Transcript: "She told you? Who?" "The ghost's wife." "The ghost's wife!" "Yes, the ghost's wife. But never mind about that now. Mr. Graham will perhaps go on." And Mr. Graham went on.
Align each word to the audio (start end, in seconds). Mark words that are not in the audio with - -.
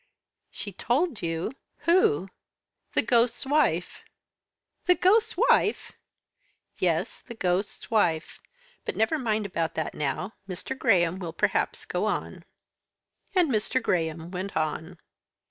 "She 0.49 0.71
told 0.71 1.21
you? 1.21 1.51
Who?" 1.81 2.29
"The 2.93 3.03
ghost's 3.03 3.45
wife." 3.45 4.01
"The 4.85 4.95
ghost's 4.95 5.35
wife!" 5.37 5.91
"Yes, 6.79 7.21
the 7.21 7.35
ghost's 7.35 7.91
wife. 7.91 8.39
But 8.83 8.95
never 8.95 9.19
mind 9.19 9.45
about 9.45 9.75
that 9.75 9.93
now. 9.93 10.33
Mr. 10.49 10.75
Graham 10.75 11.19
will 11.19 11.33
perhaps 11.33 11.85
go 11.85 12.05
on." 12.05 12.45
And 13.35 13.51
Mr. 13.51 13.79
Graham 13.79 14.31
went 14.31 14.57
on. 14.57 14.97